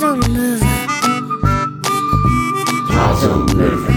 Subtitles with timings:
[0.00, 0.66] Hase und Möwe.
[2.88, 3.94] Hase und Möwe.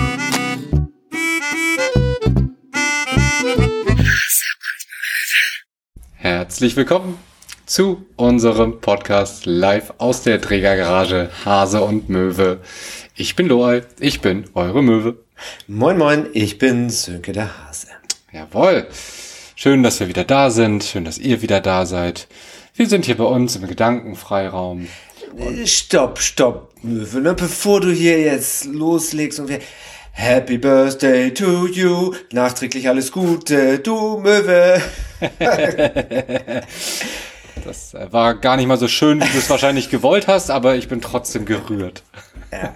[6.16, 7.18] Herzlich willkommen
[7.66, 12.60] zu unserem Podcast live aus der Trägergarage Hase und Möwe.
[13.16, 15.24] Ich bin Loai, ich bin eure Möwe.
[15.68, 17.88] Moin Moin, ich bin Sönke der Hase.
[18.34, 18.88] Jawohl.
[19.56, 20.84] Schön, dass wir wieder da sind.
[20.84, 22.28] Schön, dass ihr wieder da seid.
[22.76, 24.90] Wir sind hier bei uns im Gedankenfreiraum.
[25.38, 27.34] Äh, Stopp, stopp, Möwe, ne?
[27.34, 29.60] bevor du hier jetzt loslegst und wir
[30.12, 34.82] Happy Birthday to you, nachträglich alles Gute, du Möwe.
[37.66, 40.76] Das äh, war gar nicht mal so schön, wie du es wahrscheinlich gewollt hast, aber
[40.76, 42.04] ich bin trotzdem gerührt.
[42.52, 42.76] Ja,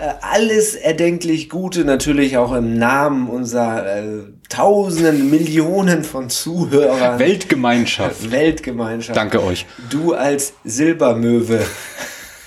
[0.00, 4.02] äh, alles erdenklich Gute, natürlich auch im Namen unserer äh,
[4.48, 7.18] Tausenden, Millionen von Zuhörern.
[7.18, 8.30] Weltgemeinschaft.
[8.30, 9.16] Weltgemeinschaft.
[9.16, 9.66] Danke euch.
[9.90, 11.64] Du als Silbermöwe.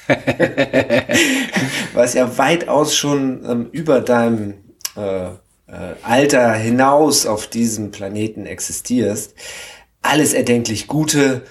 [1.94, 4.56] was ja weitaus schon ähm, über deinem
[4.98, 9.34] äh, äh, Alter hinaus auf diesem Planeten existierst.
[10.02, 11.44] Alles erdenklich Gute.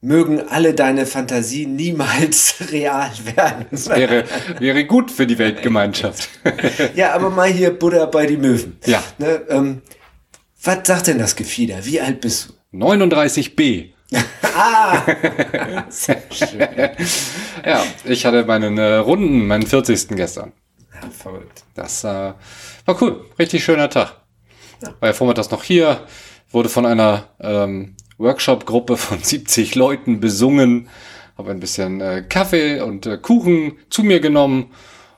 [0.00, 3.66] Mögen alle deine Fantasien niemals real werden.
[3.70, 4.24] Wäre,
[4.60, 6.28] wäre gut für die Weltgemeinschaft.
[6.94, 8.78] ja, aber mal hier Buddha bei die Möwen.
[8.86, 9.02] Ja.
[9.18, 9.82] Ne, ähm,
[10.62, 11.84] was sagt denn das Gefieder?
[11.84, 12.78] Wie alt bist du?
[12.78, 13.90] 39b.
[14.60, 15.04] Ah!
[15.88, 16.66] Sehr schön.
[17.64, 20.08] Ja, ich hatte meinen äh, Runden, meinen 40.
[20.16, 20.52] gestern.
[20.92, 21.62] Ja, verrückt.
[21.74, 22.32] Das äh,
[22.86, 23.24] war cool.
[23.38, 24.16] Richtig schöner Tag.
[24.80, 26.00] War ja vormittags noch hier,
[26.50, 30.88] wurde von einer ähm, Workshop-Gruppe von 70 Leuten besungen,
[31.36, 34.72] habe ein bisschen äh, Kaffee und äh, Kuchen zu mir genommen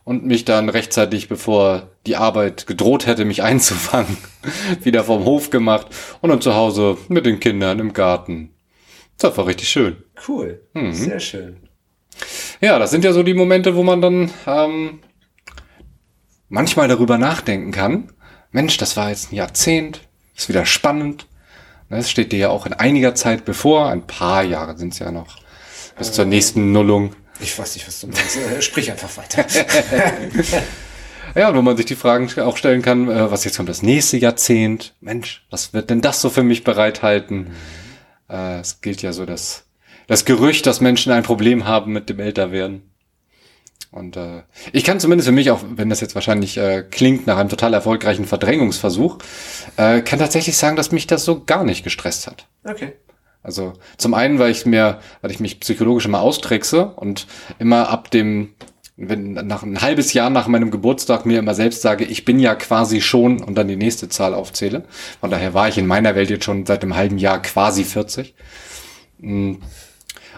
[0.05, 4.19] und mich dann rechtzeitig, bevor die Arbeit gedroht hätte, mich einzufangen,
[4.83, 5.87] wieder vom Hof gemacht
[6.21, 8.51] und dann zu Hause mit den Kindern im Garten.
[9.19, 9.97] Das war richtig schön.
[10.27, 10.62] Cool.
[10.93, 11.69] Sehr schön.
[12.61, 15.01] Ja, das sind ja so die Momente, wo man dann ähm,
[16.48, 18.12] manchmal darüber nachdenken kann.
[18.50, 20.00] Mensch, das war jetzt ein Jahrzehnt,
[20.34, 21.27] ist wieder spannend.
[21.91, 24.99] Ne, Es steht dir ja auch in einiger Zeit bevor, ein paar Jahre sind es
[25.01, 25.37] ja noch,
[25.99, 27.15] bis zur nächsten Nullung.
[27.41, 28.37] Ich weiß nicht, was du meinst.
[28.37, 29.45] Äh, Sprich einfach weiter.
[31.34, 34.17] Ja, wo man sich die Fragen auch stellen kann, äh, was jetzt kommt das nächste
[34.17, 34.95] Jahrzehnt?
[35.00, 37.53] Mensch, was wird denn das so für mich bereithalten?
[38.29, 39.65] Äh, es gilt ja so das,
[40.09, 42.83] das Gerücht, dass Menschen ein Problem haben mit dem Älterwerden.
[43.93, 44.43] Und äh,
[44.73, 47.75] ich kann zumindest für mich, auch wenn das jetzt wahrscheinlich äh, klingt nach einem total
[47.75, 49.19] erfolgreichen Verdrängungsversuch,
[49.77, 52.47] äh, kann tatsächlich sagen, dass mich das so gar nicht gestresst hat.
[52.65, 52.93] Okay.
[53.43, 57.27] Also zum einen, weil ich mir, weil ich mich psychologisch immer austrickse und
[57.59, 58.55] immer ab dem,
[58.97, 62.55] wenn nach ein halbes Jahr nach meinem Geburtstag mir immer selbst sage, ich bin ja
[62.55, 64.84] quasi schon und dann die nächste Zahl aufzähle.
[65.21, 68.34] Von daher war ich in meiner Welt jetzt schon seit einem halben Jahr quasi 40.
[69.19, 69.55] Mm.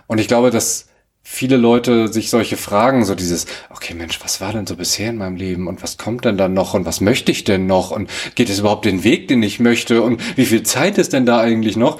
[0.07, 0.87] Und ich glaube, dass
[1.23, 5.17] viele Leute sich solche Fragen, so dieses, okay Mensch, was war denn so bisher in
[5.17, 8.11] meinem Leben und was kommt denn dann noch und was möchte ich denn noch und
[8.35, 11.39] geht es überhaupt den Weg, den ich möchte und wie viel Zeit ist denn da
[11.41, 11.99] eigentlich noch?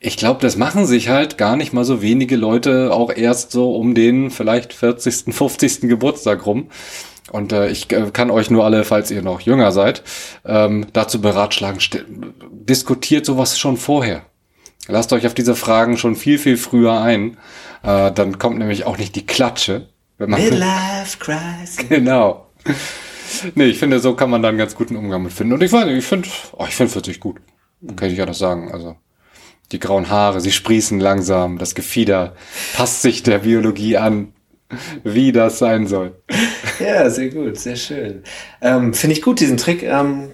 [0.00, 3.74] Ich glaube, das machen sich halt gar nicht mal so wenige Leute auch erst so
[3.74, 5.80] um den vielleicht 40., 50.
[5.82, 6.68] Geburtstag rum.
[7.32, 10.02] Und äh, ich äh, kann euch nur alle, falls ihr noch jünger seid,
[10.44, 11.80] ähm, dazu beratschlagen,
[12.50, 14.26] diskutiert sowas schon vorher.
[14.88, 17.36] Lasst euch auf diese Fragen schon viel, viel früher ein.
[17.82, 19.88] Äh, dann kommt nämlich auch nicht die Klatsche.
[20.18, 21.76] Wenn man Midlife Crisis.
[21.88, 22.50] genau.
[23.54, 25.54] Nee, ich finde, so kann man da einen ganz guten Umgang mit finden.
[25.54, 27.40] Und ich weiß nicht, ich finde, oh, ich finde 40 gut.
[27.96, 28.70] Kann ich ja das sagen.
[28.72, 28.96] Also,
[29.72, 32.34] die grauen Haare, sie sprießen langsam, das Gefieder
[32.74, 34.32] passt sich der Biologie an,
[35.02, 36.22] wie das sein soll.
[36.80, 38.24] Ja, sehr gut, sehr schön.
[38.60, 39.84] Ähm, Finde ich gut, diesen Trick.
[39.84, 40.32] Ähm,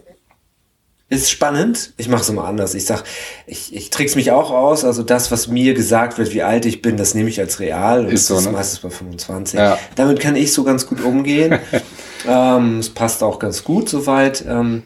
[1.11, 1.93] ist spannend.
[1.99, 2.75] Ich mache es immer anders.
[2.75, 3.05] Ich sag,
[3.47, 4.85] ich, ich trick's mich auch aus.
[4.85, 8.07] Also das, was mir gesagt wird, wie alt ich bin, das nehme ich als real.
[8.07, 8.53] Und Ist so, das ne?
[8.53, 9.59] meistens bei 25.
[9.59, 9.79] Ja.
[9.97, 11.59] Damit kann ich so ganz gut umgehen.
[12.29, 14.45] ähm, es passt auch ganz gut soweit.
[14.49, 14.85] Ähm,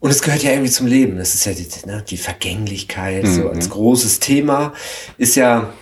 [0.00, 1.18] und es gehört ja irgendwie zum Leben.
[1.18, 3.48] Das ist ja die, ne, die Vergänglichkeit, so Mhm.
[3.48, 4.72] als großes Thema.
[5.18, 5.72] Ist ja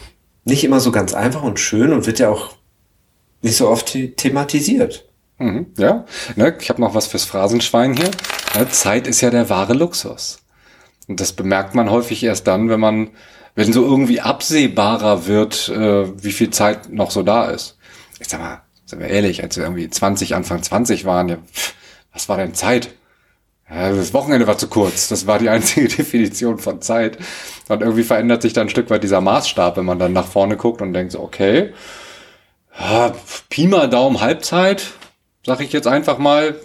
[0.44, 2.50] nicht immer so ganz einfach und schön und wird ja auch
[3.42, 5.07] nicht so oft the- thematisiert.
[5.38, 6.04] Mhm, ja,
[6.36, 8.10] ne, ich habe noch was fürs Phrasenschwein hier.
[8.56, 10.40] Ne, Zeit ist ja der wahre Luxus.
[11.06, 13.10] Und das bemerkt man häufig erst dann, wenn man,
[13.54, 17.78] wenn so irgendwie absehbarer wird, äh, wie viel Zeit noch so da ist.
[18.20, 21.74] Ich sag mal, sind wir ehrlich, als wir irgendwie 20, Anfang 20 waren, ja, pff,
[22.12, 22.90] was war denn Zeit?
[23.70, 25.08] Ja, das Wochenende war zu kurz.
[25.08, 27.18] Das war die einzige Definition von Zeit.
[27.68, 30.56] Und irgendwie verändert sich dann ein Stück weit dieser Maßstab, wenn man dann nach vorne
[30.56, 31.72] guckt und denkt so, okay,
[32.78, 33.12] ja,
[33.48, 34.86] Pi Daumen Halbzeit,
[35.48, 36.60] sag ich jetzt einfach mal,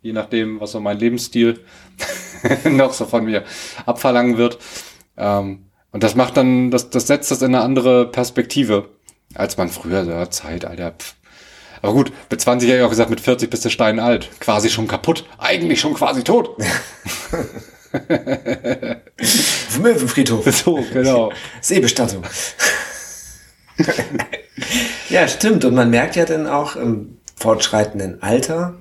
[0.00, 1.60] je nachdem, was so mein Lebensstil
[2.64, 3.42] noch so von mir
[3.84, 4.58] abverlangen wird.
[5.16, 8.90] Ähm, und das macht dann, das, das setzt das in eine andere Perspektive.
[9.34, 10.92] als man früher, ja, Zeit, Alter.
[10.92, 11.14] Pff.
[11.82, 14.30] Aber gut, mit 20 habe ich auch gesagt, mit 40 bist du steinalt.
[14.40, 15.24] Quasi schon kaputt.
[15.38, 16.56] Eigentlich schon quasi tot.
[19.80, 20.44] Möwenfriedhof.
[20.64, 21.32] so, genau.
[21.60, 22.22] Seebestattung.
[25.08, 25.64] ja, stimmt.
[25.64, 28.74] Und man merkt ja dann auch im fortschreitenden Alter,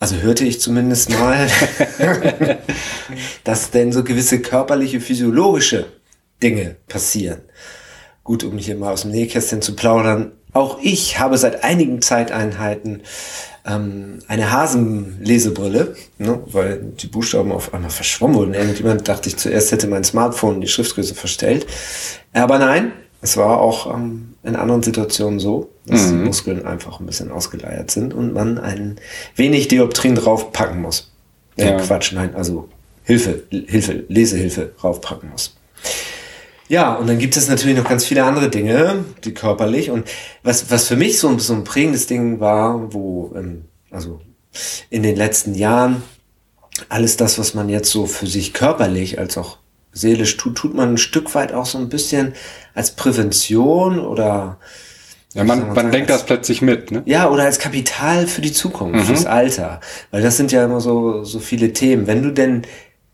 [0.00, 1.48] also hörte ich zumindest mal,
[3.44, 5.86] dass denn so gewisse körperliche, physiologische
[6.42, 7.40] Dinge passieren.
[8.22, 10.32] Gut, um hier mal aus dem Nähkästchen zu plaudern.
[10.52, 13.02] Auch ich habe seit einigen Zeiteinheiten
[13.66, 18.54] ähm, eine Hasenlesebrille, ne, weil die Buchstaben auf einmal verschwommen wurden.
[18.54, 21.66] Irgendjemand dachte ich zuerst hätte mein Smartphone die Schriftgröße verstellt.
[22.32, 26.18] Aber nein, es war auch ähm, in anderen Situationen so, dass mhm.
[26.18, 28.96] die Muskeln einfach ein bisschen ausgeleiert sind und man ein
[29.34, 31.10] wenig Dioptrin draufpacken muss.
[31.56, 31.76] Äh, ja.
[31.78, 32.68] Quatsch, nein, also
[33.02, 35.56] Hilfe, Hilfe, Lesehilfe draufpacken muss.
[36.68, 39.90] Ja, und dann gibt es natürlich noch ganz viele andere Dinge, die körperlich.
[39.90, 40.06] Und
[40.42, 44.20] was, was für mich so, so ein prägendes Ding war, wo, ähm, also
[44.90, 46.02] in den letzten Jahren,
[46.88, 49.56] alles das, was man jetzt so für sich körperlich als auch
[49.92, 52.34] seelisch tut, tut man ein Stück weit auch so ein bisschen
[52.74, 54.58] als Prävention oder
[55.34, 57.02] ja, man, man sagen, denkt als, das plötzlich mit, ne?
[57.04, 59.04] Ja, oder als Kapital für die Zukunft, mhm.
[59.04, 59.80] fürs Alter.
[60.10, 62.06] Weil das sind ja immer so, so viele Themen.
[62.06, 62.62] Wenn du denn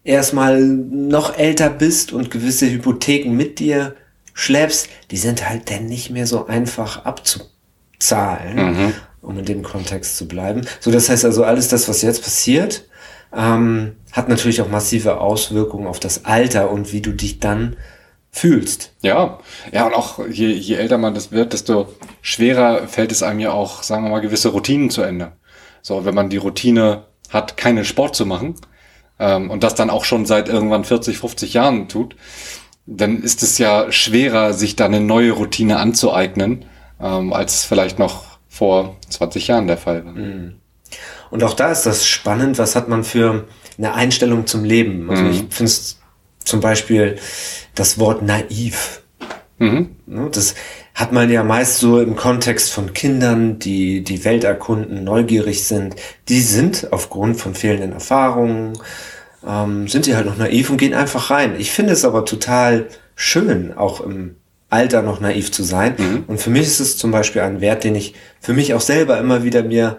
[0.04, 3.96] erstmal noch älter bist und gewisse Hypotheken mit dir
[4.32, 8.92] schleppst, die sind halt dann nicht mehr so einfach abzuzahlen, mhm.
[9.22, 10.66] um in dem Kontext zu bleiben.
[10.80, 12.84] So, das heißt also, alles das, was jetzt passiert,
[13.36, 17.76] ähm, hat natürlich auch massive Auswirkungen auf das Alter und wie du dich dann
[18.30, 18.92] fühlst.
[19.02, 19.38] Ja,
[19.72, 21.88] ja, und auch je, je älter man das wird, desto
[22.20, 25.32] schwerer fällt es einem ja auch, sagen wir mal, gewisse Routinen zu Ende.
[25.82, 28.54] So, wenn man die Routine hat, keinen Sport zu machen,
[29.18, 32.16] ähm, und das dann auch schon seit irgendwann 40, 50 Jahren tut,
[32.86, 36.66] dann ist es ja schwerer, sich da eine neue Routine anzueignen,
[37.00, 40.12] ähm, als es vielleicht noch vor 20 Jahren der Fall war.
[40.12, 40.56] Mhm.
[41.34, 43.42] Und auch da ist das spannend, was hat man für
[43.76, 45.10] eine Einstellung zum Leben.
[45.10, 45.30] Also mhm.
[45.30, 45.98] ich finde es
[46.44, 47.16] zum Beispiel
[47.74, 49.02] das Wort naiv.
[49.58, 49.96] Mhm.
[50.06, 50.54] Ne, das
[50.94, 55.96] hat man ja meist so im Kontext von Kindern, die die Welt erkunden, neugierig sind.
[56.28, 58.78] Die sind aufgrund von fehlenden Erfahrungen,
[59.44, 61.56] ähm, sind die halt noch naiv und gehen einfach rein.
[61.58, 62.86] Ich finde es aber total
[63.16, 64.36] schön, auch im
[64.70, 65.96] Alter noch naiv zu sein.
[65.98, 66.24] Mhm.
[66.28, 69.18] Und für mich ist es zum Beispiel ein Wert, den ich für mich auch selber
[69.18, 69.98] immer wieder mir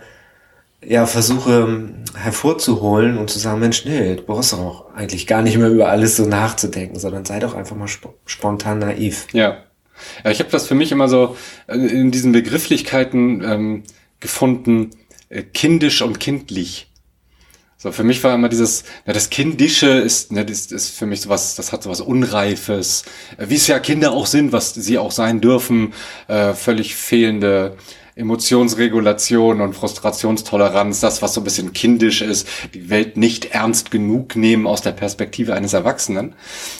[0.88, 5.58] ja, versuche ähm, hervorzuholen und zu sagen, Mensch, nee, du brauchst auch eigentlich gar nicht
[5.58, 9.28] mehr über alles so nachzudenken, sondern sei doch einfach mal sp spontan naiv.
[9.34, 9.64] Ja.
[10.24, 11.36] ja ich habe das für mich immer so
[11.68, 13.84] äh, in diesen Begrifflichkeiten ähm,
[14.20, 14.92] gefunden,
[15.30, 16.92] äh, kindisch und kindlich.
[17.78, 21.22] So, für mich war immer dieses, ja, das Kindische ist, ne, das ist für mich
[21.22, 23.04] sowas, das hat sowas Unreifes,
[23.38, 25.94] äh, wie es ja Kinder auch sind, was sie auch sein dürfen,
[26.28, 27.76] äh, völlig fehlende
[28.16, 34.36] Emotionsregulation und Frustrationstoleranz, das, was so ein bisschen kindisch ist, die Welt nicht ernst genug
[34.38, 36.36] nehmen aus der Perspektive eines Erwachsenen.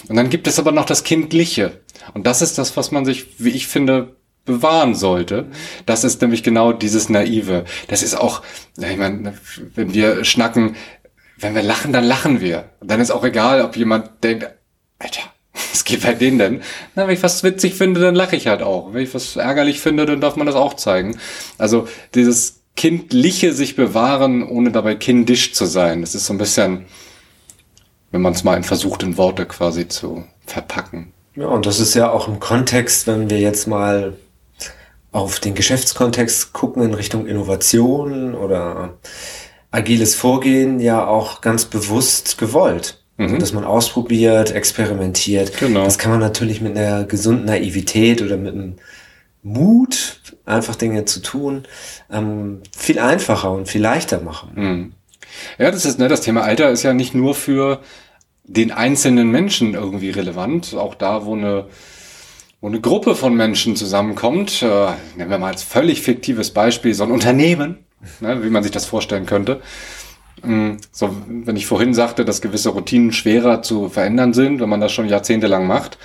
[0.08, 1.80] Und dann gibt es aber noch das Kindliche.
[2.14, 4.16] Und das ist das, was man sich, wie ich finde,
[4.46, 5.48] bewahren sollte.
[5.84, 7.64] Das ist nämlich genau dieses Naive.
[7.88, 8.42] Das ist auch,
[8.78, 9.34] ich meine,
[9.74, 10.76] wenn wir schnacken,
[11.36, 12.70] wenn wir lachen, dann lachen wir.
[12.80, 14.48] Und dann ist auch egal, ob jemand denkt,
[14.98, 15.20] Alter,
[15.76, 16.62] was geht bei denen denn?
[16.94, 18.94] Na, wenn ich was witzig finde, dann lache ich halt auch.
[18.94, 21.18] Wenn ich was ärgerlich finde, dann darf man das auch zeigen.
[21.58, 26.00] Also dieses kindliche sich bewahren, ohne dabei kindisch zu sein.
[26.00, 26.86] Das ist so ein bisschen,
[28.10, 31.12] wenn man es mal in versucht, in Worte quasi zu verpacken.
[31.34, 34.16] Ja, und das ist ja auch im Kontext, wenn wir jetzt mal
[35.12, 38.94] auf den Geschäftskontext gucken in Richtung Innovation oder
[39.70, 43.02] agiles Vorgehen, ja auch ganz bewusst gewollt.
[43.18, 43.38] Mhm.
[43.38, 45.56] dass man ausprobiert, experimentiert.
[45.58, 45.84] Genau.
[45.84, 48.76] Das kann man natürlich mit einer gesunden Naivität oder mit einem
[49.42, 51.62] Mut, einfach Dinge zu tun,
[52.10, 54.50] ähm, viel einfacher und viel leichter machen.
[54.54, 54.92] Mhm.
[55.58, 57.80] Ja, das ist, ne, das Thema Alter ist ja nicht nur für
[58.44, 61.66] den einzelnen Menschen irgendwie relevant, auch da, wo eine,
[62.60, 67.04] wo eine Gruppe von Menschen zusammenkommt, äh, nehmen wir mal als völlig fiktives Beispiel so
[67.04, 67.78] ein Unternehmen,
[68.20, 69.60] ne, wie man sich das vorstellen könnte,
[70.42, 74.92] so, wenn ich vorhin sagte, dass gewisse Routinen schwerer zu verändern sind, wenn man das
[74.92, 75.98] schon jahrzehntelang macht.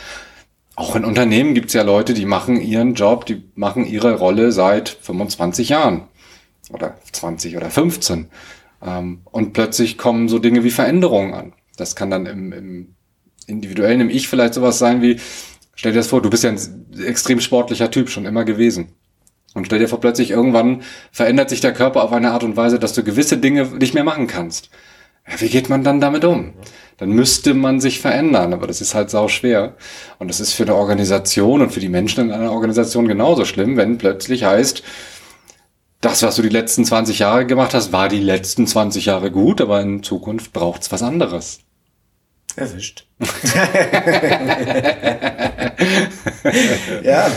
[0.76, 4.52] Auch in Unternehmen gibt es ja Leute, die machen ihren Job, die machen ihre Rolle
[4.52, 6.08] seit 25 Jahren
[6.72, 8.30] oder 20 oder 15.
[8.84, 11.54] Ähm, und plötzlich kommen so Dinge wie Veränderungen an.
[11.78, 12.96] Das kann dann im, im
[13.48, 15.20] individuellen, im Ich vielleicht sowas sein wie,
[15.76, 18.94] stell dir das vor, du bist ja ein extrem sportlicher Typ schon immer gewesen.
[19.54, 20.82] Und stell dir vor, plötzlich irgendwann
[21.12, 24.04] verändert sich der Körper auf eine Art und Weise, dass du gewisse Dinge nicht mehr
[24.04, 24.70] machen kannst.
[25.28, 26.54] Ja, wie geht man dann damit um?
[26.98, 29.76] Dann müsste man sich verändern, aber das ist halt sau schwer.
[30.20, 33.76] Und das ist für eine Organisation und für die Menschen in einer Organisation genauso schlimm,
[33.76, 34.84] wenn plötzlich heißt,
[36.00, 39.62] das, was du die letzten 20 Jahre gemacht hast, war die letzten 20 Jahre gut,
[39.62, 41.60] aber in Zukunft braucht's was anderes.
[42.56, 43.06] Erwischt.
[47.04, 47.32] ja,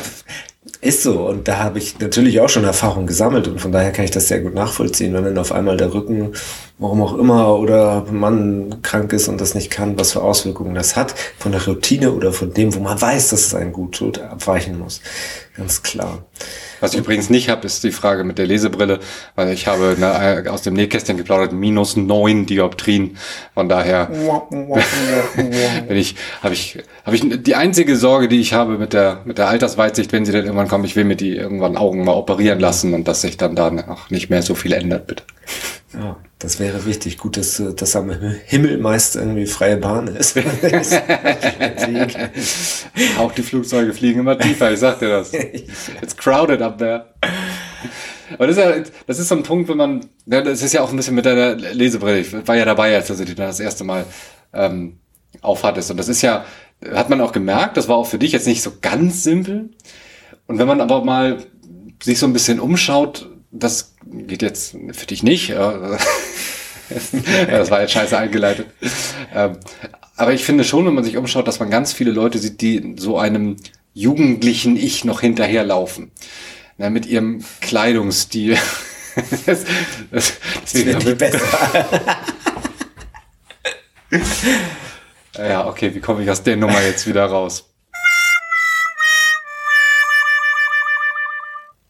[0.81, 1.27] ist so.
[1.29, 4.29] Und da habe ich natürlich auch schon Erfahrung gesammelt und von daher kann ich das
[4.29, 6.33] sehr gut nachvollziehen, wenn dann auf einmal der Rücken,
[6.79, 10.97] warum auch immer, oder man krank ist und das nicht kann, was für Auswirkungen das
[10.97, 14.21] hat, von der Routine oder von dem, wo man weiß, dass es einen gut tut,
[14.21, 15.01] abweichen muss.
[15.57, 16.25] Ganz klar.
[16.81, 18.99] Was ich übrigens nicht habe, ist die Frage mit der Lesebrille,
[19.37, 23.17] weil ich habe ne, aus dem Nähkästchen geplaudert, minus neun Dioptrien.
[23.55, 24.07] Von daher
[25.89, 29.39] bin ich, habe ich, habe ich die einzige Sorge, die ich habe mit der mit
[29.39, 32.59] der Altersweitsicht, wenn sie dann irgendwann kommen, ich will mir die irgendwann Augen mal operieren
[32.59, 35.23] lassen und dass sich dann danach nicht mehr so viel ändert, bitte.
[35.95, 37.19] Ja, das wäre wichtig.
[37.19, 40.37] Gut, dass, dass am Himmel meist irgendwie freie Bahn ist.
[43.19, 45.33] Auch die Flugzeuge fliegen immer tiefer, ich sag dir das.
[45.33, 47.15] It's crowded up there.
[48.33, 48.75] Aber das ist ja,
[49.07, 51.55] das ist so ein Punkt, wenn man, das ist ja auch ein bisschen mit deiner
[51.55, 52.21] Lesebrille.
[52.21, 54.05] Ich war ja dabei, als du die das erste Mal
[54.53, 54.99] ähm,
[55.41, 55.91] aufhattest.
[55.91, 56.45] Und das ist ja,
[56.93, 59.71] hat man auch gemerkt, das war auch für dich jetzt nicht so ganz simpel.
[60.47, 61.39] Und wenn man aber mal
[62.03, 65.51] sich so ein bisschen umschaut, das geht jetzt für dich nicht.
[67.51, 68.67] das war jetzt scheiße eingeleitet.
[69.35, 69.59] Ähm,
[70.17, 72.95] aber ich finde schon, wenn man sich umschaut, dass man ganz viele Leute sieht, die
[72.99, 73.57] so einem
[73.93, 76.13] jugendlichen Ich noch hinterherlaufen.
[76.77, 78.59] Na, mit ihrem Kleidungsstil.
[79.47, 79.65] das,
[80.11, 80.33] das,
[80.63, 81.41] das wird nicht besser.
[85.39, 87.71] ja, okay, wie komme ich aus der Nummer jetzt wieder raus?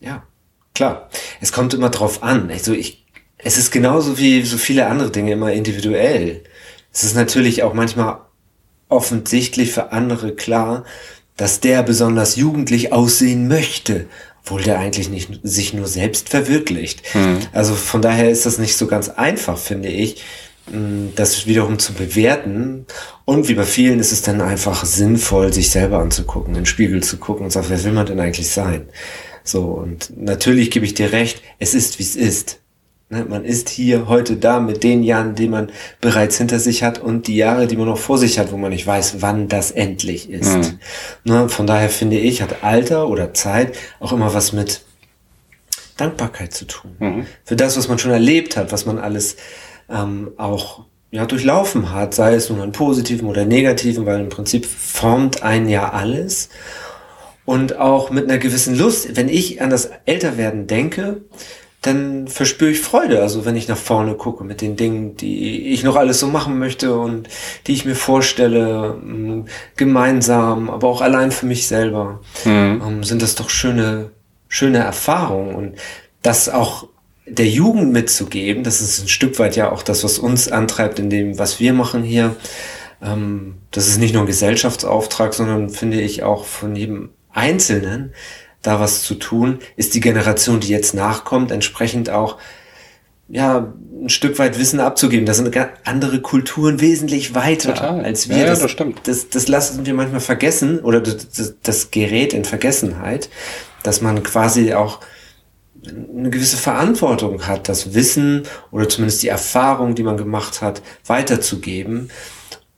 [0.00, 0.22] Ja,
[0.74, 1.08] klar.
[1.40, 2.50] Es kommt immer drauf an.
[2.50, 3.04] Also ich,
[3.38, 6.42] es ist genauso wie so viele andere Dinge immer individuell.
[6.92, 8.18] Es ist natürlich auch manchmal
[8.88, 10.84] offensichtlich für andere klar,
[11.36, 14.06] dass der besonders jugendlich aussehen möchte,
[14.42, 17.02] obwohl der eigentlich nicht sich nur selbst verwirklicht.
[17.14, 17.38] Mhm.
[17.52, 20.22] Also von daher ist das nicht so ganz einfach, finde ich,
[21.14, 22.86] das wiederum zu bewerten.
[23.24, 27.02] Und wie bei vielen ist es dann einfach sinnvoll, sich selber anzugucken, in den Spiegel
[27.02, 28.88] zu gucken und sagen, wer will man denn eigentlich sein?
[29.44, 32.60] So, und natürlich gebe ich dir recht, es ist, wie es ist.
[33.10, 35.70] Ne, man ist hier heute da mit den Jahren, die man
[36.00, 38.70] bereits hinter sich hat und die Jahre, die man noch vor sich hat, wo man
[38.70, 40.56] nicht weiß, wann das endlich ist.
[40.56, 40.78] Mhm.
[41.24, 44.80] Ne, von daher finde ich, hat Alter oder Zeit auch immer was mit
[45.98, 46.96] Dankbarkeit zu tun.
[46.98, 47.26] Mhm.
[47.44, 49.36] Für das, was man schon erlebt hat, was man alles
[49.90, 54.64] ähm, auch ja, durchlaufen hat, sei es nun an positiven oder negativen, weil im Prinzip
[54.66, 56.48] formt ein ja alles
[57.44, 59.16] und auch mit einer gewissen Lust.
[59.16, 61.22] Wenn ich an das Älterwerden denke,
[61.82, 63.20] dann verspüre ich Freude.
[63.20, 66.58] Also wenn ich nach vorne gucke mit den Dingen, die ich noch alles so machen
[66.58, 67.28] möchte und
[67.66, 69.44] die ich mir vorstelle, mm,
[69.76, 72.82] gemeinsam, aber auch allein für mich selber, mhm.
[72.84, 74.10] Ähm, sind das doch schöne,
[74.48, 75.54] schöne Erfahrungen.
[75.54, 75.74] Und
[76.22, 76.88] das auch
[77.26, 81.10] der Jugend mitzugeben, das ist ein Stück weit ja auch das, was uns antreibt in
[81.10, 82.34] dem, was wir machen hier.
[83.02, 88.12] Ähm, das ist nicht nur ein Gesellschaftsauftrag, sondern finde ich auch von jedem Einzelnen
[88.62, 92.38] da was zu tun, ist die Generation, die jetzt nachkommt, entsprechend auch
[93.28, 93.72] ja,
[94.02, 95.26] ein Stück weit Wissen abzugeben.
[95.26, 98.04] Da sind andere Kulturen wesentlich weiter Total.
[98.04, 98.38] als wir.
[98.38, 99.00] Ja, das, das stimmt.
[99.04, 103.28] Das, das lassen wir manchmal vergessen oder das, das gerät in Vergessenheit,
[103.82, 105.00] dass man quasi auch
[105.86, 112.10] eine gewisse Verantwortung hat, das Wissen oder zumindest die Erfahrung, die man gemacht hat, weiterzugeben.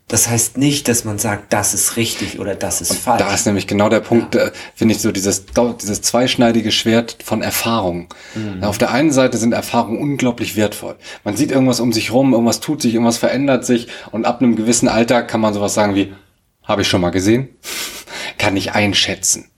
[0.09, 3.23] Das heißt nicht, dass man sagt, das ist richtig oder das ist und falsch.
[3.23, 4.47] Da ist nämlich genau der Punkt, ja.
[4.47, 5.47] äh, finde ich so dieses,
[5.81, 8.07] dieses zweischneidige Schwert von Erfahrung.
[8.37, 8.63] Mhm.
[8.63, 10.95] Auf der einen Seite sind Erfahrungen unglaublich wertvoll.
[11.25, 14.55] Man sieht irgendwas um sich rum, irgendwas tut sich, irgendwas verändert sich und ab einem
[14.55, 16.15] gewissen Alter kann man sowas sagen wie,
[16.63, 17.49] habe ich schon mal gesehen,
[18.39, 19.51] kann ich einschätzen.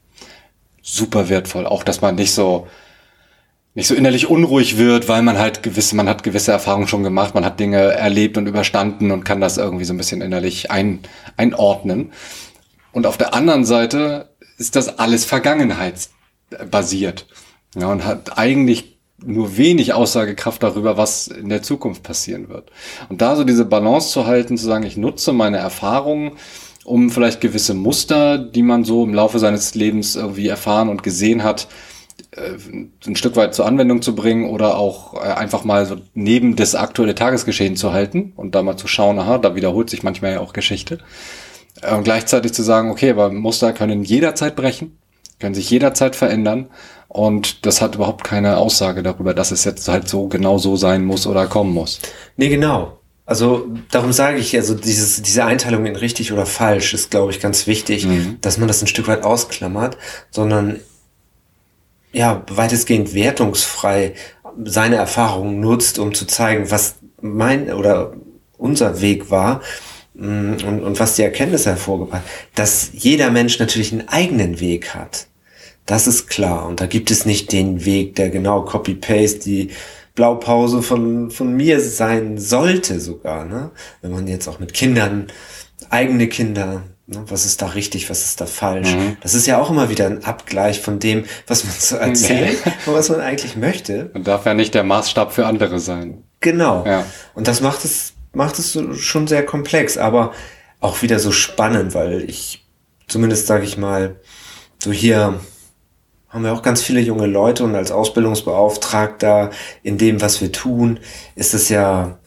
[0.81, 1.67] Super wertvoll.
[1.67, 2.69] Auch, dass man nicht so,
[3.79, 7.37] nicht so innerlich unruhig wird, weil man halt gewisse, man hat gewisse Erfahrungen schon gemacht,
[7.37, 10.99] man hat Dinge erlebt und überstanden und kann das irgendwie so ein bisschen innerlich ein,
[11.37, 12.11] einordnen.
[12.91, 17.29] Und auf der anderen Seite ist das alles vergangenheitsbasiert.
[17.77, 22.73] Ja, und hat eigentlich nur wenig Aussagekraft darüber, was in der Zukunft passieren wird.
[23.09, 26.33] Und da so diese Balance zu halten, zu sagen, ich nutze meine Erfahrungen,
[26.85, 31.45] um vielleicht gewisse Muster, die man so im Laufe seines Lebens irgendwie erfahren und gesehen
[31.45, 31.69] hat,
[32.37, 36.75] ein Stück weit zur Anwendung zu bringen oder auch äh, einfach mal so neben das
[36.75, 40.41] aktuelle Tagesgeschehen zu halten und da mal zu schauen, aha, da wiederholt sich manchmal ja
[40.41, 40.99] auch Geschichte.
[41.81, 44.99] Äh, und gleichzeitig zu sagen, okay, aber Muster können jederzeit brechen,
[45.39, 46.69] können sich jederzeit verändern
[47.09, 51.05] und das hat überhaupt keine Aussage darüber, dass es jetzt halt so genau so sein
[51.05, 52.01] muss oder kommen muss.
[52.37, 52.99] Nee, genau.
[53.25, 57.41] Also darum sage ich, also dieses, diese Einteilung in richtig oder falsch ist, glaube ich,
[57.41, 58.39] ganz wichtig, mhm.
[58.41, 59.99] dass man das ein Stück weit ausklammert,
[60.31, 60.81] sondern
[62.13, 64.15] ja, weitestgehend wertungsfrei
[64.65, 68.15] seine Erfahrungen nutzt, um zu zeigen, was mein oder
[68.57, 69.61] unser Weg war
[70.15, 72.23] mm, und, und was die Erkenntnisse hervorgebracht
[72.55, 75.29] dass jeder Mensch natürlich einen eigenen Weg hat.
[75.87, 76.67] Das ist klar.
[76.67, 79.71] Und da gibt es nicht den Weg, der genau Copy-Paste die
[80.15, 83.45] Blaupause von, von mir sein sollte sogar.
[83.45, 83.71] Ne?
[84.03, 85.29] Wenn man jetzt auch mit Kindern,
[85.89, 86.83] eigene Kinder?
[87.11, 88.95] Was ist da richtig, was ist da falsch.
[88.95, 89.17] Mhm.
[89.23, 92.93] Das ist ja auch immer wieder ein Abgleich von dem, was man so erzählt und
[92.93, 94.11] was man eigentlich möchte.
[94.13, 96.23] Man darf ja nicht der Maßstab für andere sein.
[96.41, 96.85] Genau.
[96.87, 97.07] Ja.
[97.35, 100.33] Und das macht es, macht es schon sehr komplex, aber
[100.81, 102.67] auch wieder so spannend, weil ich
[103.09, 104.17] zumindest sage ich mal,
[104.79, 105.41] so hier
[106.29, 109.51] haben wir auch ganz viele junge Leute und als Ausbildungsbeauftragter
[109.83, 111.01] in dem, was wir tun,
[111.35, 112.19] ist es ja,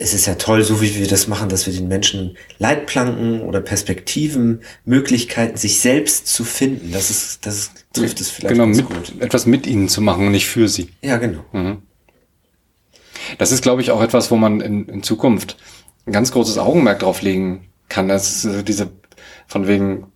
[0.00, 3.60] es ist ja toll, so wie wir das machen, dass wir den Menschen Leitplanken oder
[3.60, 6.92] Perspektiven, Möglichkeiten, sich selbst zu finden.
[6.92, 9.20] Das ist, das trifft es vielleicht genau, mit, gut.
[9.20, 10.90] etwas mit ihnen zu machen und nicht für sie.
[11.02, 11.44] Ja, genau.
[11.52, 11.82] Mhm.
[13.38, 15.56] Das ist, glaube ich, auch etwas, wo man in, in Zukunft
[16.06, 18.06] ein ganz großes Augenmerk drauf legen kann.
[18.06, 18.90] Das ist diese,
[19.48, 20.06] von wegen,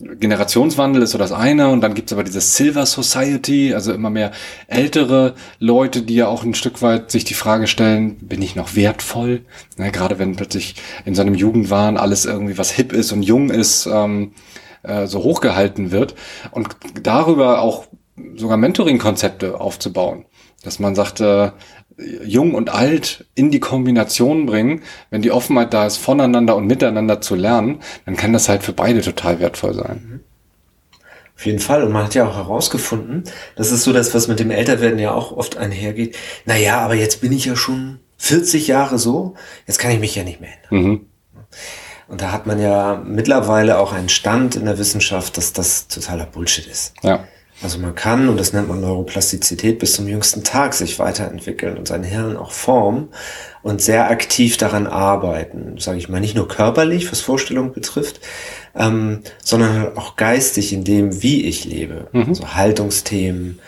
[0.00, 4.32] Generationswandel ist so das eine und dann gibt's aber diese Silver Society, also immer mehr
[4.66, 8.74] ältere Leute, die ja auch ein Stück weit sich die Frage stellen, bin ich noch
[8.74, 9.44] wertvoll?
[9.78, 10.74] Ja, gerade wenn plötzlich
[11.04, 14.32] in seinem Jugendwahn alles irgendwie was hip ist und jung ist, ähm,
[14.82, 16.16] äh, so hochgehalten wird
[16.50, 16.68] und
[17.00, 17.86] darüber auch
[18.34, 20.24] sogar Mentoring-Konzepte aufzubauen.
[20.64, 21.50] Dass man sagt, äh,
[21.96, 27.20] jung und alt in die Kombination bringen, wenn die Offenheit da ist, voneinander und miteinander
[27.20, 30.20] zu lernen, dann kann das halt für beide total wertvoll sein.
[31.36, 31.82] Auf jeden Fall.
[31.82, 33.24] Und man hat ja auch herausgefunden,
[33.56, 36.16] das ist so das, was mit dem Älterwerden ja auch oft einhergeht.
[36.44, 39.34] Naja, aber jetzt bin ich ja schon 40 Jahre so,
[39.66, 40.90] jetzt kann ich mich ja nicht mehr ändern.
[40.90, 41.06] Mhm.
[42.06, 46.26] Und da hat man ja mittlerweile auch einen Stand in der Wissenschaft, dass das totaler
[46.26, 46.94] Bullshit ist.
[47.02, 47.24] Ja.
[47.62, 51.88] Also man kann, und das nennt man Neuroplastizität, bis zum jüngsten Tag sich weiterentwickeln und
[51.88, 53.08] sein Hirn auch formen
[53.62, 58.20] und sehr aktiv daran arbeiten, sage ich mal, nicht nur körperlich, was Vorstellung betrifft,
[58.74, 62.08] ähm, sondern auch geistig in dem, wie ich lebe.
[62.12, 62.28] Mhm.
[62.28, 63.60] Also Haltungsthemen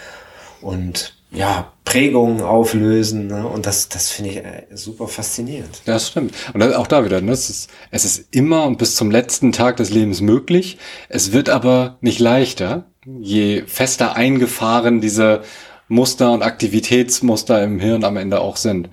[0.61, 3.29] und ja, Prägungen auflösen.
[3.29, 3.47] Ne?
[3.47, 5.83] Und das, das finde ich äh, super faszinierend.
[5.87, 6.35] Ja, das stimmt.
[6.53, 7.33] Und auch da wieder, ne?
[7.33, 10.79] es, ist, es ist immer und bis zum letzten Tag des Lebens möglich.
[11.09, 12.87] Es wird aber nicht leichter
[13.21, 15.43] je fester eingefahren diese
[15.89, 18.89] Muster und Aktivitätsmuster im Hirn am Ende auch sind.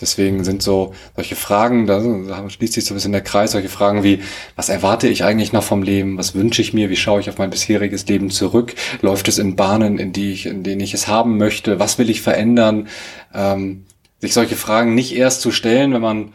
[0.00, 2.02] Deswegen sind so solche Fragen, da
[2.50, 4.20] schließt sich so ein bisschen der Kreis, solche Fragen wie,
[4.56, 6.18] was erwarte ich eigentlich noch vom Leben?
[6.18, 6.90] Was wünsche ich mir?
[6.90, 8.74] Wie schaue ich auf mein bisheriges Leben zurück?
[9.00, 11.78] Läuft es in Bahnen, in, die ich, in denen ich es haben möchte?
[11.78, 12.88] Was will ich verändern?
[13.32, 13.84] Ähm,
[14.18, 16.32] sich solche Fragen nicht erst zu stellen, wenn man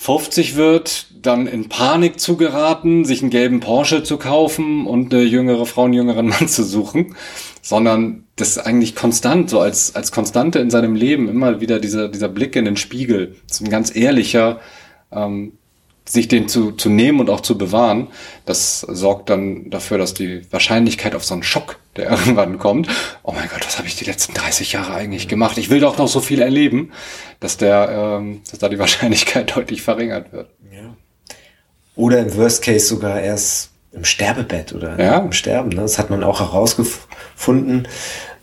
[0.00, 5.24] 50 wird, dann in Panik zu geraten, sich einen gelben Porsche zu kaufen und eine
[5.24, 7.16] jüngere Frau, einen jüngeren Mann zu suchen,
[7.62, 12.28] sondern das eigentlich konstant, so als, als Konstante in seinem Leben, immer wieder dieser, dieser
[12.28, 14.60] Blick in den Spiegel, so ein ganz ehrlicher,
[15.10, 15.57] ähm,
[16.08, 18.08] sich den zu, zu nehmen und auch zu bewahren,
[18.46, 22.88] das sorgt dann dafür, dass die Wahrscheinlichkeit auf so einen Schock, der irgendwann kommt,
[23.22, 25.58] oh mein Gott, was habe ich die letzten 30 Jahre eigentlich gemacht?
[25.58, 26.92] Ich will doch noch so viel erleben,
[27.40, 30.50] dass der, ähm, dass da die Wahrscheinlichkeit deutlich verringert wird.
[30.72, 30.94] Ja.
[31.96, 35.18] Oder im Worst Case sogar erst im Sterbebett oder ja.
[35.18, 35.70] im Sterben.
[35.70, 35.82] Ne?
[35.82, 37.88] Das hat man auch herausgefunden,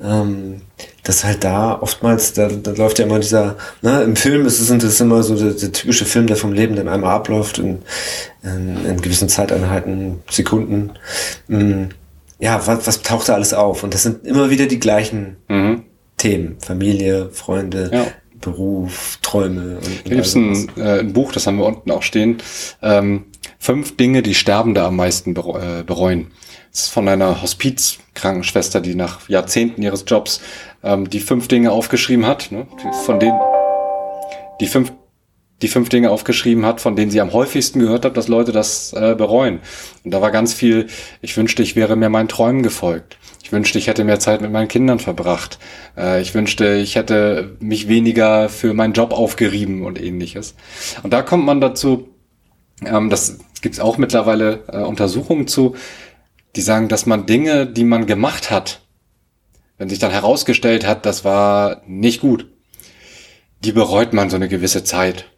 [0.04, 0.62] ähm,
[1.04, 4.70] dass halt da oftmals, da, da läuft ja immer dieser, ne, im Film ist es,
[4.70, 7.80] es immer so der, der typische Film, der vom Leben dann einmal abläuft in,
[8.44, 10.92] in, in gewissen Zeiteinheiten, Sekunden.
[11.50, 11.90] Ähm,
[12.40, 13.84] ja, was, was taucht da alles auf?
[13.84, 15.84] Und das sind immer wieder die gleichen mhm.
[16.18, 16.58] Themen.
[16.60, 18.08] Familie, Freunde, ja.
[18.42, 19.78] Beruf, Träume.
[19.78, 22.38] Und, und da gibt es ein, äh, ein Buch, das haben wir unten auch stehen.
[22.82, 23.26] Ähm,
[23.66, 26.28] fünf Dinge, die Sterbende am meisten äh, bereuen.
[26.72, 30.40] Das ist von einer Hospizkrankenschwester, die nach Jahrzehnten ihres Jobs
[30.84, 32.68] ähm, die fünf Dinge aufgeschrieben hat, ne?
[33.06, 33.40] von denen
[34.62, 34.94] die fünf
[35.62, 38.92] die fünf Dinge aufgeschrieben hat, von denen sie am häufigsten gehört hat, dass Leute das
[38.92, 39.62] äh, bereuen.
[40.04, 40.88] Und da war ganz viel,
[41.22, 43.18] ich wünschte, ich wäre mir meinen Träumen gefolgt.
[43.42, 45.58] Ich wünschte, ich hätte mehr Zeit mit meinen Kindern verbracht.
[45.98, 50.56] Äh, ich wünschte, ich hätte mich weniger für meinen Job aufgerieben und ähnliches.
[51.04, 52.10] Und da kommt man dazu,
[52.84, 55.76] ähm, das gibt es auch mittlerweile äh, Untersuchungen zu,
[56.56, 58.82] die sagen, dass man Dinge, die man gemacht hat,
[59.80, 62.48] wenn sich dann herausgestellt hat, das war nicht gut,
[63.62, 65.32] die bereut man so eine gewisse Zeit.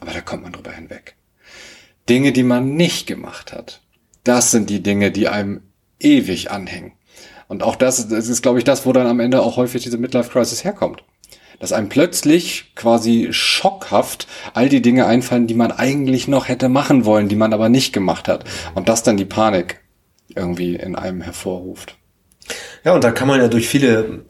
[0.00, 1.14] Aber da kommt man drüber hinweg.
[2.08, 3.80] Dinge, die man nicht gemacht hat,
[4.24, 5.62] das sind die Dinge, die einem
[6.00, 6.94] ewig anhängen.
[7.46, 9.98] Und auch das, das ist, glaube ich, das, wo dann am Ende auch häufig diese
[9.98, 11.04] Midlife Crisis herkommt.
[11.58, 17.04] Dass einem plötzlich quasi schockhaft all die Dinge einfallen, die man eigentlich noch hätte machen
[17.04, 18.44] wollen, die man aber nicht gemacht hat.
[18.74, 19.80] Und das dann die Panik
[20.34, 21.96] irgendwie in einem hervorruft.
[22.84, 24.24] Ja, und da kann man ja durch viele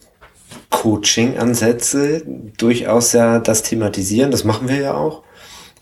[0.70, 2.22] Coaching-Ansätze
[2.56, 4.30] durchaus ja das thematisieren.
[4.30, 5.22] Das machen wir ja auch.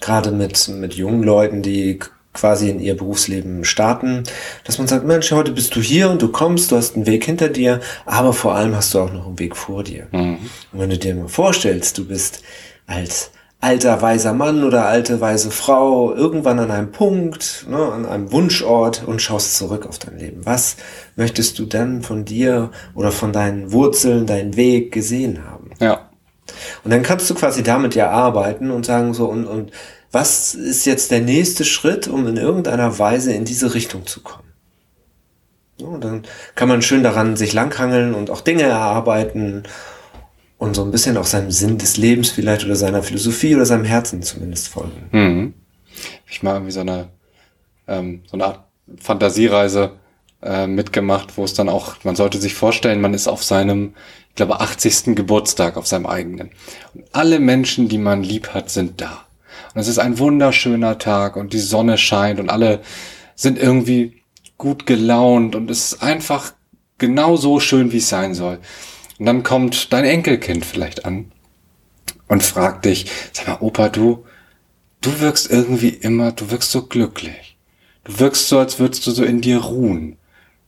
[0.00, 1.98] Gerade mit, mit jungen Leuten, die
[2.36, 4.22] quasi in ihr Berufsleben starten,
[4.64, 7.24] dass man sagt, Mensch, heute bist du hier und du kommst, du hast einen Weg
[7.24, 10.06] hinter dir, aber vor allem hast du auch noch einen Weg vor dir.
[10.12, 10.38] Mhm.
[10.72, 12.42] Und wenn du dir mal vorstellst, du bist
[12.86, 18.30] als alter weiser Mann oder alte weise Frau irgendwann an einem Punkt, ne, an einem
[18.30, 20.44] Wunschort und schaust zurück auf dein Leben.
[20.44, 20.76] Was
[21.16, 25.70] möchtest du dann von dir oder von deinen Wurzeln, deinen Weg gesehen haben?
[25.80, 26.10] Ja.
[26.84, 29.72] Und dann kannst du quasi damit ja arbeiten und sagen so, und, und
[30.12, 34.46] was ist jetzt der nächste Schritt, um in irgendeiner Weise in diese Richtung zu kommen?
[35.78, 36.22] Und dann
[36.54, 39.64] kann man schön daran sich langhangeln und auch Dinge erarbeiten
[40.58, 43.84] und so ein bisschen auch seinem Sinn des Lebens vielleicht oder seiner Philosophie oder seinem
[43.84, 45.08] Herzen zumindest folgen.
[45.12, 45.54] Mhm.
[46.28, 47.08] Ich mal irgendwie so eine,
[47.86, 48.64] ähm, so eine Art
[49.00, 49.92] Fantasiereise
[50.42, 53.94] äh, mitgemacht, wo es dann auch, man sollte sich vorstellen, man ist auf seinem,
[54.30, 55.14] ich glaube, 80.
[55.14, 56.50] Geburtstag, auf seinem eigenen.
[56.94, 59.25] Und alle Menschen, die man lieb hat, sind da.
[59.76, 62.80] Und es ist ein wunderschöner Tag und die Sonne scheint und alle
[63.34, 64.22] sind irgendwie
[64.56, 66.54] gut gelaunt und es ist einfach
[66.96, 68.58] genau so schön, wie es sein soll.
[69.18, 71.30] Und dann kommt dein Enkelkind vielleicht an
[72.26, 74.24] und fragt dich, sag mal, Opa, du,
[75.02, 77.58] du wirkst irgendwie immer, du wirkst so glücklich.
[78.04, 80.16] Du wirkst so, als würdest du so in dir ruhen.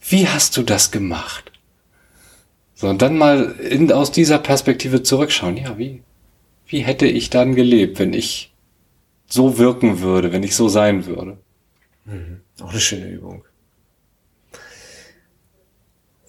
[0.06, 1.50] Wie hast du das gemacht?
[2.74, 5.56] So, und dann mal in, aus dieser Perspektive zurückschauen.
[5.56, 6.02] Ja, wie,
[6.66, 8.52] wie hätte ich dann gelebt, wenn ich
[9.28, 11.38] so wirken würde, wenn ich so sein würde?
[12.04, 12.40] Mhm.
[12.60, 13.44] Auch eine schöne Übung.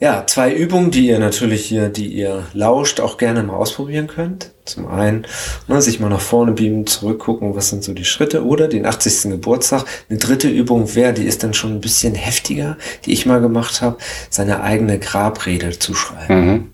[0.01, 4.51] Ja, zwei Übungen, die ihr natürlich hier, die ihr lauscht, auch gerne mal ausprobieren könnt.
[4.63, 5.27] Zum einen,
[5.67, 9.31] ne, sich mal nach vorne beamen, zurückgucken, was sind so die Schritte oder den 80.
[9.31, 9.83] Geburtstag.
[10.09, 13.81] Eine dritte Übung wäre, die ist dann schon ein bisschen heftiger, die ich mal gemacht
[13.81, 13.97] habe,
[14.29, 16.45] seine eigene Grabrede zu schreiben.
[16.45, 16.73] Mhm.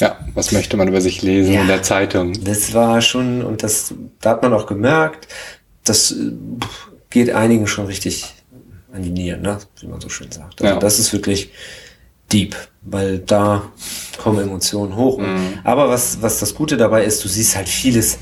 [0.00, 2.32] Ja, was möchte man über sich lesen ja, in der Zeitung?
[2.44, 5.28] Das war schon, und das, da hat man auch gemerkt,
[5.84, 6.32] das äh,
[7.10, 8.34] geht einigen schon richtig
[8.92, 9.58] an die Nieren, ne?
[9.80, 10.60] wie man so schön sagt.
[10.60, 10.80] Also ja.
[10.80, 11.50] das ist wirklich
[12.32, 13.70] deep, weil da
[14.18, 15.18] kommen Emotionen hoch.
[15.18, 15.60] Mhm.
[15.64, 18.18] Aber was, was das Gute dabei ist, du siehst halt vieles,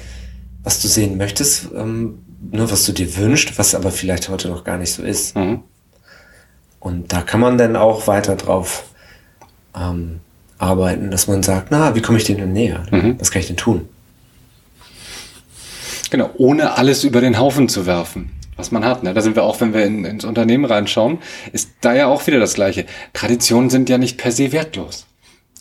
[0.63, 4.65] was du sehen möchtest, ähm, ne, was du dir wünschst, was aber vielleicht heute noch
[4.65, 5.37] gar nicht so ist.
[5.37, 5.63] Mhm.
[6.79, 8.85] Und da kann man dann auch weiter drauf
[9.75, 10.21] ähm,
[10.65, 12.83] arbeiten, dass man sagt, na, wie komme ich denen näher?
[12.91, 13.17] Mhm.
[13.19, 13.89] Was kann ich denn tun?
[16.11, 19.03] Genau, ohne alles über den Haufen zu werfen was man hat.
[19.03, 19.15] Ne?
[19.15, 21.19] Da sind wir auch, wenn wir in, ins Unternehmen reinschauen,
[21.53, 22.87] ist da ja auch wieder das Gleiche.
[23.13, 25.07] Traditionen sind ja nicht per se wertlos.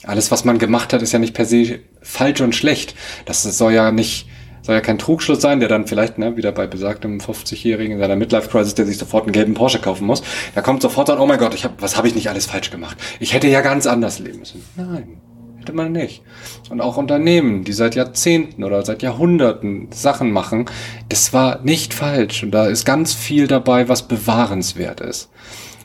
[0.03, 2.93] Alles, was man gemacht hat, ist ja nicht per se falsch und schlecht.
[3.25, 4.27] Das soll ja nicht,
[4.63, 8.15] soll ja kein Trugschluss sein, der dann vielleicht, ne, wieder bei besagtem 50-Jährigen in seiner
[8.15, 10.23] Midlife-Crisis, der sich sofort einen gelben Porsche kaufen muss,
[10.55, 12.71] da kommt sofort dann, oh mein Gott, ich hab, was habe ich nicht alles falsch
[12.71, 12.97] gemacht?
[13.19, 14.63] Ich hätte ja ganz anders leben müssen.
[14.75, 15.21] Nein.
[15.59, 16.23] Hätte man nicht.
[16.69, 20.65] Und auch Unternehmen, die seit Jahrzehnten oder seit Jahrhunderten Sachen machen,
[21.07, 22.43] das war nicht falsch.
[22.43, 25.29] Und da ist ganz viel dabei, was bewahrenswert ist.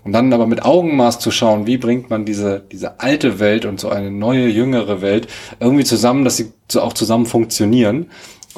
[0.03, 3.79] Und dann aber mit Augenmaß zu schauen, wie bringt man diese, diese alte Welt und
[3.79, 5.29] so eine neue, jüngere Welt
[5.61, 8.07] irgendwie zusammen, dass sie so auch zusammen funktionieren,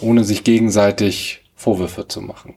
[0.02, 2.54] ohne sich gegenseitig Vorwürfe zu machen.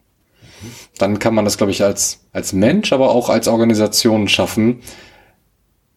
[0.97, 4.81] Dann kann man das, glaube ich, als, als Mensch, aber auch als Organisation schaffen,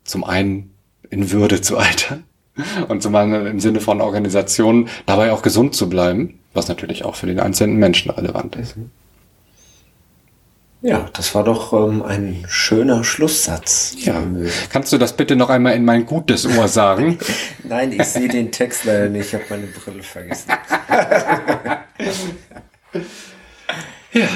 [0.04, 0.74] zum einen
[1.10, 2.24] in Würde zu altern
[2.88, 7.26] und zumal im Sinne von Organisationen dabei auch gesund zu bleiben, was natürlich auch für
[7.26, 8.76] den einzelnen Menschen relevant ist.
[8.76, 8.90] Mhm.
[10.82, 13.96] Ja, das war doch ähm, ein schöner Schlusssatz.
[13.98, 14.22] Ja.
[14.70, 17.18] Kannst du das bitte noch einmal in mein gutes Ohr sagen?
[17.68, 19.26] Nein, ich sehe den Text leider nicht.
[19.26, 20.50] Ich habe meine Brille vergessen.
[24.12, 24.28] ja.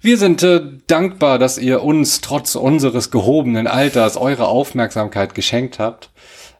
[0.00, 6.10] Wir sind äh, dankbar, dass ihr uns trotz unseres gehobenen Alters eure Aufmerksamkeit geschenkt habt.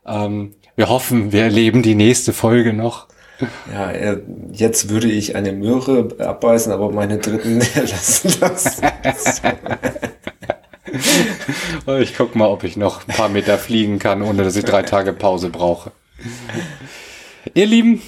[0.07, 3.09] Ähm, wir hoffen, wir erleben die nächste Folge noch.
[3.73, 4.21] Ja, äh,
[4.53, 8.81] jetzt würde ich eine Möhre abbeißen, aber meine dritten lassen das.
[12.01, 14.83] ich guck mal, ob ich noch ein paar Meter fliegen kann, ohne dass ich drei
[14.83, 15.93] Tage Pause brauche.
[17.55, 18.03] Ihr Lieben,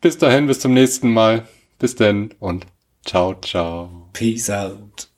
[0.00, 1.46] bis dahin, bis zum nächsten Mal.
[1.78, 2.66] Bis denn und
[3.04, 4.08] ciao, ciao.
[4.12, 5.09] Peace out.